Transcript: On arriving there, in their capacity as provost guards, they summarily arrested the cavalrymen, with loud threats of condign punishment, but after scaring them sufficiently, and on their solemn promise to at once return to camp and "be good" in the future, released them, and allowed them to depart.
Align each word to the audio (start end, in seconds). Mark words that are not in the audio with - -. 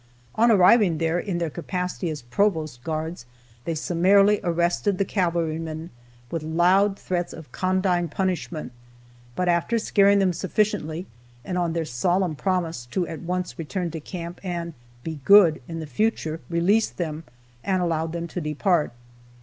On 0.33 0.49
arriving 0.49 0.97
there, 0.97 1.19
in 1.19 1.37
their 1.37 1.51
capacity 1.51 2.09
as 2.09 2.23
provost 2.23 2.83
guards, 2.83 3.27
they 3.65 3.75
summarily 3.75 4.39
arrested 4.43 4.97
the 4.97 5.05
cavalrymen, 5.05 5.91
with 6.31 6.41
loud 6.41 6.97
threats 6.97 7.33
of 7.33 7.51
condign 7.51 8.07
punishment, 8.09 8.71
but 9.35 9.47
after 9.47 9.77
scaring 9.77 10.17
them 10.17 10.33
sufficiently, 10.33 11.05
and 11.45 11.55
on 11.55 11.73
their 11.73 11.85
solemn 11.85 12.35
promise 12.35 12.87
to 12.87 13.05
at 13.07 13.21
once 13.21 13.59
return 13.59 13.91
to 13.91 13.99
camp 13.99 14.39
and 14.43 14.73
"be 15.03 15.19
good" 15.23 15.61
in 15.67 15.79
the 15.79 15.85
future, 15.85 16.41
released 16.49 16.97
them, 16.97 17.23
and 17.63 17.83
allowed 17.83 18.11
them 18.11 18.25
to 18.29 18.41
depart. 18.41 18.91